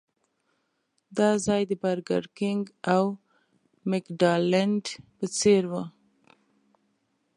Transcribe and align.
دا 1.17 1.29
ځای 1.45 1.61
د 1.69 1.71
برګر 1.83 2.23
کېنګ 2.37 2.63
او 2.93 3.03
مکډانلډ 3.89 4.85
په 5.17 5.25
څېر 5.37 5.63
و. 5.71 5.73